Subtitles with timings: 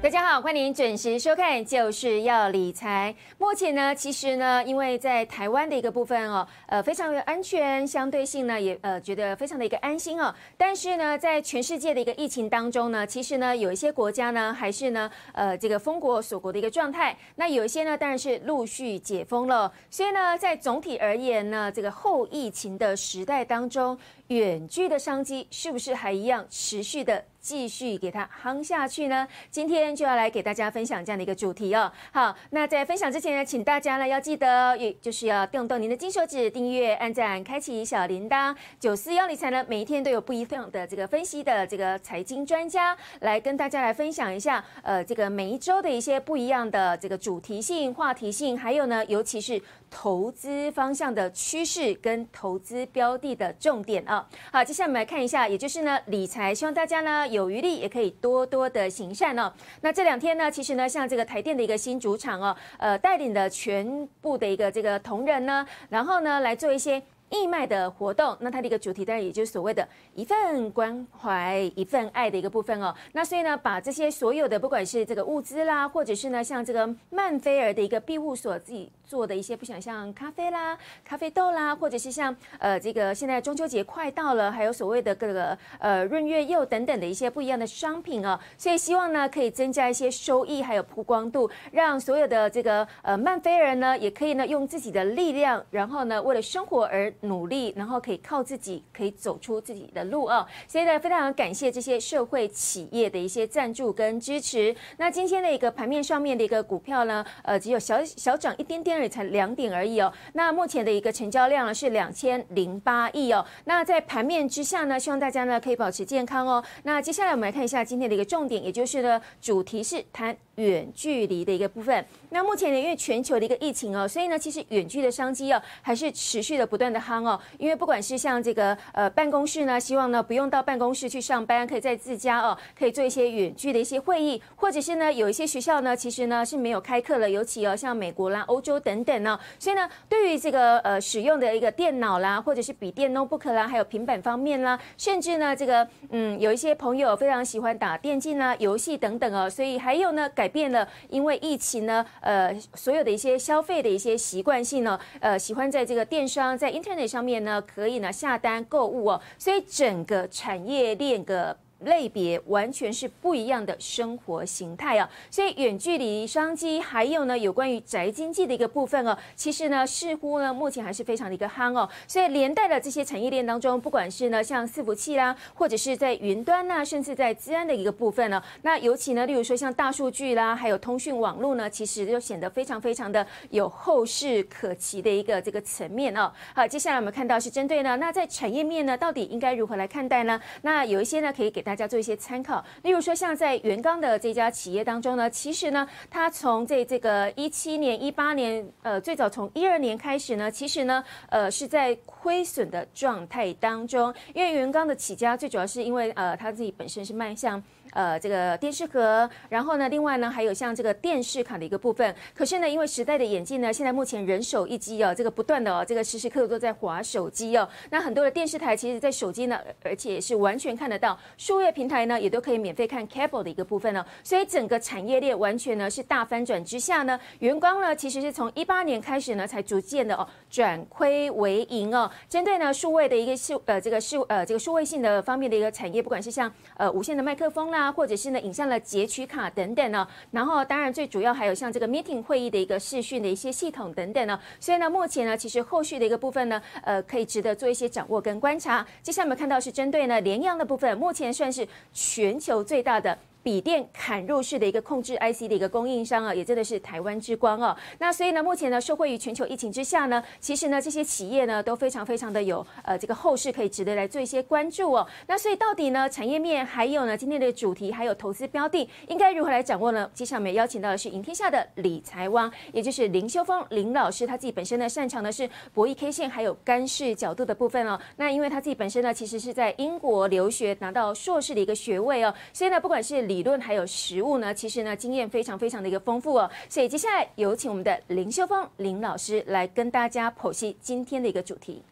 [0.00, 3.12] 大家好，欢迎准时收看，就是要理财。
[3.36, 10.32] 目前呢，其实呢，因为在台湾的一个部分哦，呃，非常的安全，相对性呢，也呃，觉得非常的一个安心哦。
[10.56, 17.18] 但是呢，在全世界的一个疫情当中呢，其实呢，有一些国家呢，还是呢，呃，这个封国锁国的一个状态。
[17.34, 19.70] 那有一些呢，当然是陆续解封了。
[19.90, 27.24] 所以呢，在总体而言呢，这个后疫情的时代当中，远距的商机是不是还一样持续的？
[27.48, 29.26] 继续给它夯下去呢？
[29.50, 31.90] 今天就要来给大家分享这样的一个主题哦。
[32.12, 38.54] 好，那在分享之前呢，请大家呢要记得，就是要动动您的金手指，订阅、按赞、开启小铃铛。
[38.78, 49.58] 九四幺理财呢，每一天都有不一样的这个分析的这个财经专家来跟大家来分享一下，呃，这个每一周的一些不一样的这个主题性、话题性，还有呢，尤其是
[49.90, 54.28] 投资方向的趋势跟投资标的的重点啊。
[54.52, 57.38] 好，接下来我们来看一下，也就是呢，理财，希望大家呢有。
[57.38, 59.50] 有余力也可以多多的行善哦。
[59.80, 67.00] 那这两天呢，其实呢，像这个台电的一个新主场哦，呃，带领的全部的一个这个同仁呢，然后呢来做一些。
[67.30, 72.94] 义卖的活动，那它的一个主题当然也就是所谓的一份关怀、一份爱的一个部分哦。
[73.12, 88.38] 那所以呢，把这些所有的不管是这个物资啦，或者是呢像这个曼菲尔的一个庇护所自己做的一些，不想像咖啡啦、咖啡豆啦，或者是像呃这个现在中秋节快到了，还有所谓的各个呃闰月柚等等的一些不一样的商品哦。
[88.56, 97.12] 所以希望呢可以增加一些收益，还有曝光度，让所有的这个呃曼菲尔呢也可以呢用自己的力量，然后呢为了生活而。
[97.20, 100.46] 努力，然后可以靠自己，可以走出自己的路哦。
[100.66, 104.74] 所以呢，非常感谢这些社会企业的一些赞助跟支持。
[104.96, 110.12] 那今天的一个盘面上面的一个股票呢，呃，只有小小涨一点点而已，才两点而已哦。
[110.34, 113.44] 那目前的一个成交量呢是两千零八亿哦。
[113.64, 116.62] 那在盘面之下呢，希望大家呢可以保持健康哦。
[116.84, 122.04] 那接下来我们来看一下今天的一个重点，也就是呢，主题是谈远距离的一个部分。
[122.30, 127.40] 那目前呢，因为全球的一个疫情哦，所以呢，其实远距的商机哦，还是持续的不断的夯哦。
[127.58, 152.04] 因为不管是像这个呃办公室呢，希望呢不用到办公室去上班，可以在自家哦，可以做一些远距的一些会议，或者是呢有一些学校呢，其实呢是没有开课了，尤其哦像美国啦、欧洲等等呢，所以呢对于这个呃使用的一个电脑啦，或者是笔电 notebook 啦，还有平板方面啦，甚至呢这个嗯有一些朋友非常喜欢打电竞啦、游戏等等哦，所以还有呢改变了，因为疫情呢。
[152.20, 161.56] 呃，所有的一些消费的一些习惯性呢，呃，喜欢在这个电商在 Internet 上面呢，可以呢下单购物哦，所以整个产业链的。
[161.80, 186.32] 类别完全是不一样的生活形态啊，所以远距离商机还有呢，有关于宅经济的一个部分哦，其实呢，似乎呢，目前还是非常的一个夯哦，所以连带的这些产业链当中，不管是呢，像伺服器啦，或者是在云端呐，甚至在治安的一个部分呢，那尤其呢，例如说像大数据啦，还有通讯网络呢，其实就显得非常非常的有后市可期的一个这个层面哦。
[186.56, 190.40] 好，接下来我们看到是针对呢，那在产业面呢，到底应该如何来看待呢？
[190.62, 191.67] 那有一些呢，可以给。
[191.68, 207.62] 大家做一些参考，例如说像在元刚的这家企业当中呢，其实呢，它从这这个一七年、一八年，呃，最早从一二年开始呢，其实呢，呃，是在亏损的状态当中，因为元刚的起家最主要是因为呃，他自己本身是迈向。
[207.92, 212.14] 呃，这个电视盒，然后呢，另外呢，还有像这个电视卡的一个部分。
[212.34, 217.68] 可是呢，因为时代的演进呢，现在目前人手一机哦，这个不断的哦，这个时时刻刻都在划手机哦。
[217.90, 221.18] 那很多的电视台其实，在手机呢，而且是完全看得到。
[221.36, 224.04] 数位平台呢，也都可以免费看 cable 的一个部分呢。
[224.22, 232.10] 所以整个产业链完全呢是大翻转之下呢，元光呢其实是从一八年开始呢，才逐渐的哦转亏为盈哦。
[232.28, 237.77] 针对呢数位的一个数呃这个数呃这个数位性的方面的一个产业，不管是像呃无线的麦克风啦。
[237.78, 248.84] 啊，或者是呢，影像的截取卡等等呢，然后当然最主要还有像这个 meeting 会议的一个视讯的一些系统等等呢，所以呢，目前呢，其实后续的一个部分呢，呃，可以值得做一些掌握跟观察。
[249.02, 253.16] 接下来我们看到是针对呢联阳的部分，目前算是全球最大的。
[253.42, 257.74] 笔电砍入式的一个控制 IC 的一个供应商啊，也真的是台湾之光哦。
[257.98, 265.06] 那所以呢，目前呢，受惠于全球疫情之下呢，其实呢，这些企业呢都非常非常的有呃这个后市可以值得来做一些关注哦。
[265.26, 270.10] 那所以到底呢，产业面还有呢，今天的主题还有投资标的应该如何来掌握呢？
[270.12, 277.98] 接下来我们邀请到的是赢天下的理财王，也就是林修峰林老师，他自己本身呢擅长的是博弈 K 线还有干式角度的部分哦。
[278.16, 291.84] 那因为他自己本身呢其实是在英国留学拿到硕士的一个学位哦，所以呢，不管是理论还有实物呢，其实呢经验非常非常的一个丰富哦，所以接下来有请我们的林秀峰林老师来跟大家剖析今天的一个主题。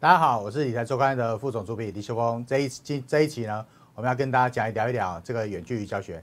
[0.00, 2.44] 大家好，我是理财周刊的副总主笔李秀峰。
[2.46, 3.64] 这一今这一期呢，
[3.94, 6.22] 我们要跟大家讲一聊一聊这个远距离教学。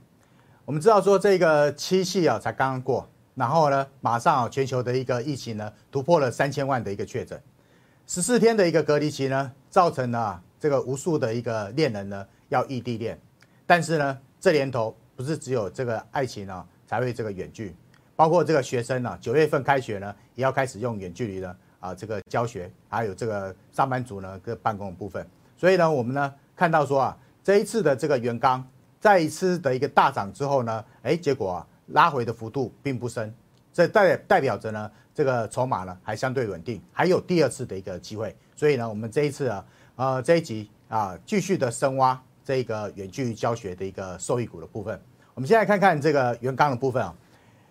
[0.66, 7.40] 我们知道说这个七夕啊才刚刚过，然后呢，马上啊全球的一个疫情呢突破了三千万的一个确诊，
[8.08, 13.20] 十四天的一个隔离期呢，造成了这个无数的一个恋人呢要异地恋，
[13.66, 17.76] 但是呢，这年头不是只有这个爱情啊才会这个远距，
[18.16, 25.26] 包括这个学生呢，九月份开学呢也要开始用远距离的啊这个教学，还有这个上班族呢个办公的部分，
[25.58, 28.66] 所以呢，我们呢看到说啊，这一次的这个元刚。
[29.00, 33.34] 再一次的一个大涨之后呢，哎，结果啊拉回的幅度并不深，
[33.74, 38.36] 这代代表着呢这个筹码呢还相对稳定，还有第二次的一个机会。
[38.56, 39.66] 所以呢，我们这一次啊，
[39.96, 45.00] 呃这一集啊继续的深挖这个远距教学的一个受益股的部分。
[45.34, 47.14] 我们先来看看这个元刚的部分啊，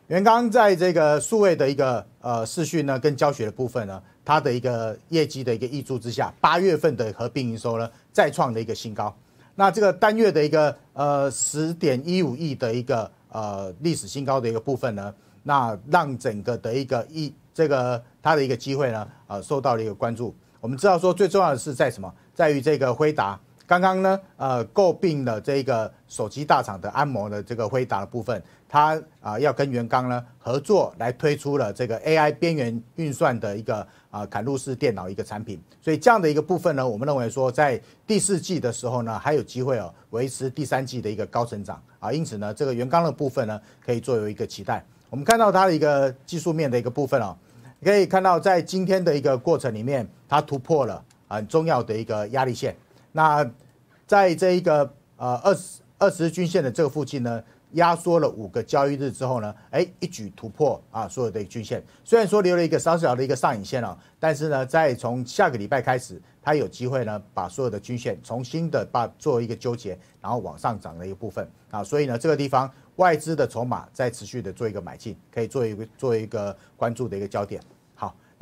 [0.09, 9.15] 元刚在这个数位的一个呃视讯呢跟教学的部分呢，它的一个业绩的一个益注之下，八月份的合并营收呢再创了一个新高。
[9.55, 20.35] 那这个单月的一个呃十点一五亿的一个呃历史新高的一个部分呢，那让整个的一个一这个它的一个机会呢，呃受到了一个关注。
[20.63, 23.39] 我们知道说最重要的是在什么，在于这个辉达。
[23.71, 44.85] 刚刚呢，呃，诟病了这个手机大厂的安谋的这个辉达的部分，它啊要跟元刚呢合作来推出了这个 AI 边缘运算的一个啊砍入式电脑一个产品，所以这样的一个部分呢，我们认为说在第四季的时候呢，还有机会哦维持第三季的一个高成长啊，因此呢，这个元刚的部分呢可以作为一个期待。
[45.11, 47.37] 我们看到它的一个技术面的一个部分哦，
[47.85, 52.75] 可以看到在今天的一个过程里面，它突破了很重要的一个压力线。
[53.13, 53.49] 那
[54.07, 57.43] 在这一个呃二十二十日均线的这个附近呢，
[57.73, 61.83] 压缩了五个交易日之后呢，哎，一举突破啊所有的均线。
[62.05, 71.85] 虽然说留了一个小小的一个上影线啊，但是呢，在从下个礼拜开始，它有机会呢把所有的均线重新的把做一个纠结，然后往上涨的一个部分啊。
[71.85, 77.63] 所以呢，这个地方外资的筹码在持续的做一个买进，可以做一个做一个关注的一个焦点。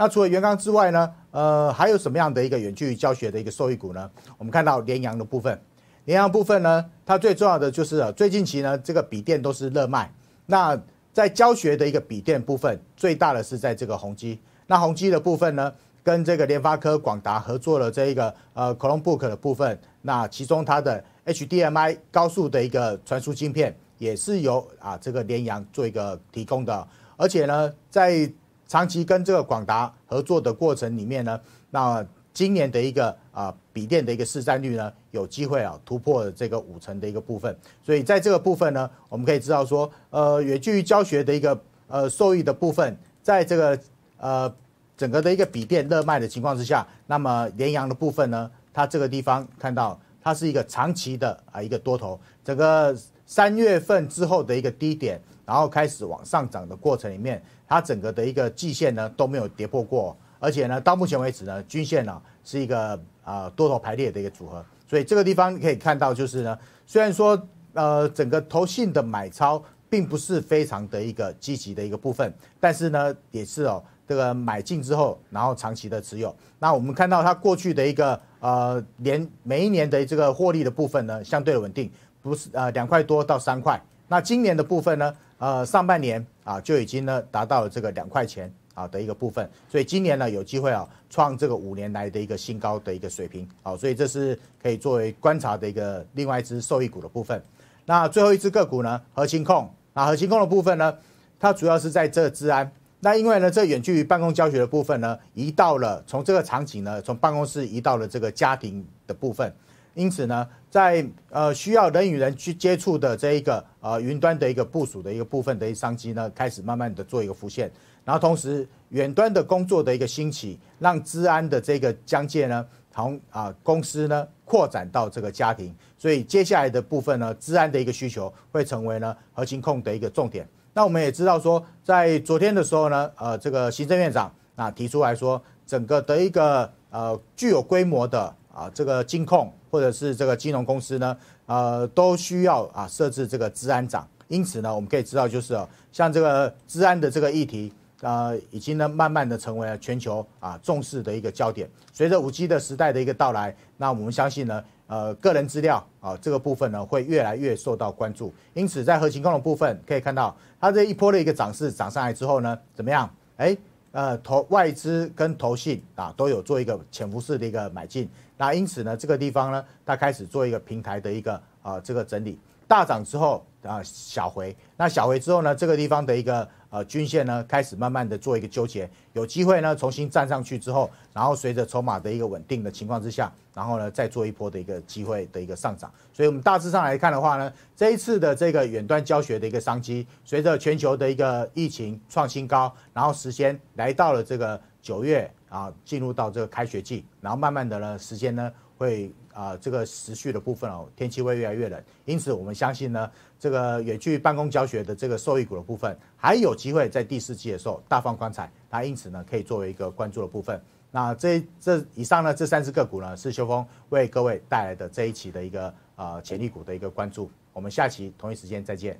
[0.00, 4.08] 那除了元刚之外呢，呃，还有什么样的一个远距教学的一个受益股呢？
[4.38, 5.60] 我们看到联阳的部分，
[6.04, 10.08] 联阳部分呢，它最重要的就是最近期呢，这个笔电都是热卖。
[10.46, 10.80] 那
[11.12, 14.40] 在教学的一个笔电部分，最大的是在这个宏基。
[14.68, 15.74] 那宏基的部分呢，
[16.04, 19.76] 跟这个联发科、广达合作了这一个呃 Chromebook 的部分。
[20.02, 26.86] 那其中它的 HDMI 高速的一个传输晶片，也是由啊这个联阳做一个提供的。
[27.16, 28.30] 而且呢，在
[28.68, 37.58] 长期跟这个广达合作的过程里面呢，那今年的一个啊笔电的一个市占率呢，有机会啊突破这个五成的一个部分。
[37.82, 43.80] 所以在这个部分呢，我们可以知道说，呃，远距教学的一个呃受益的部分，在这个
[44.18, 44.54] 呃
[44.96, 52.94] 整个的一个笔电热卖的情况之下，那么联阳的部分呢，它这个地方看到它是一个长期的啊一个多头，整个
[53.26, 57.42] 三月份之后的一个低点，然后开始往上涨的过程里面。
[57.70, 67.38] 它整个的一个季线呢都没有跌破过，而且呢到目前为止呢均线呢是一个啊多头排列的一个组合，所以这个地方可以看到就是呢虽然说
[67.74, 83.78] 呃整个投信的买超并不是非常的一个积极的一个部分，但是呢也是哦这个买进之后然后长期的持有，那我们看到它过去的一个呃年每一年的这个获利的部分呢相对稳定，不是呃两块多到三块，
[84.08, 85.14] 那今年的部分呢？
[85.38, 97.40] 呃，上半年啊就已经呢达到了这个两块钱啊的一个部分，所以今年呢有机会啊创这个五年来的一个新高的一个水平，好，所以这是可以作为观察的一个另外一只受益股的部分。
[97.86, 100.92] 那最后一只个股呢，核心控，那核心控的部分呢，
[101.38, 109.54] 它主要是在这治安，那因为呢这远距离办公教学的部分呢，移到了从这个场景呢，从办公室移到了这个家庭的部分。
[109.98, 117.68] 因此呢，在呃需要人与人去接触的这一个呃云端的一个部署的一个部分的一商机呢，开始慢慢的做一个浮现。
[118.04, 125.74] 然后同时远端的工作的一个兴起，让治安的这个疆界呢，从啊公司呢扩展到这个家庭。
[125.98, 130.48] 所以接下来的部分呢，治安的一个需求会成为呢核心控的一个重点。
[130.74, 139.52] 那我们也知道说，在昨天的时候呢，呃这个行政院长啊提出来说，整个的一个呃具有规模的啊这个金控。
[139.70, 144.06] 或者是这个金融公司呢，呃，都需要啊设置这个治安长。
[144.28, 147.72] 因此呢，我们可以知道，就是哦，像这个治安的这个议题，
[148.02, 151.68] 呃，已经呢慢慢的成为了全球啊重视的一个焦点。
[151.92, 158.32] 随着五 G 的时代的一个到来，那我们相信呢，呃，个人资料啊这个部分呢会越来越受到关注。
[158.54, 163.08] 因此，在核心控的部分可以看到，它这一波的一个涨势涨上来之后呢，怎么样？
[163.36, 163.56] 哎。
[163.92, 172.38] 呃，投外资跟投信啊，都有做一个潜伏式的一个买进，那因此呢，这个地方呢，它开始做一个平台的一个啊这个整理。
[172.66, 185.92] 大涨之后啊小回，那小回之后呢，这个地方的一个呃均线呢开始慢慢的做一个纠结，有机会呢重新站上去之后，然后随着筹码的一个稳定的情况之下，然后呢再做一波的一个机会的一个上涨。
[186.12, 199.10] 所以我们大致上来看的话呢，这一次的这个远端教学的一个商机，随着全球的一个疫情创新高，然后时间来到了这个九月啊，进入到这个开学季，然后慢慢的呢时间呢会。
[199.38, 208.50] 啊，这个时序的部分哦，天气会越来越冷，因此我们相信呢，这个远距办公教学的这个受益股的部分，还有机会在第四季的时候大放光彩。
[208.70, 210.60] 那因此呢，可以作为一个关注的部分。
[210.90, 217.30] 那这这以上呢，这三只个股呢，是修峰为各位带来的这一期的一个呃潜力股的一个关注。
[217.52, 218.98] 我们下期同一时间再见。